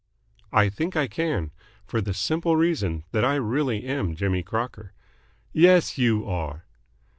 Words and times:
"I 0.51 0.69
think 0.69 0.95
I 0.95 1.05
can. 1.07 1.51
For 1.85 2.01
the 2.01 2.15
simple 2.15 2.55
reason 2.55 3.03
that 3.11 3.23
I 3.23 3.35
really 3.35 3.85
am 3.85 4.15
Jimmy 4.15 4.41
Crocker." 4.41 4.93
"Yes, 5.53 5.95
you 5.99 6.27
are." 6.27 6.65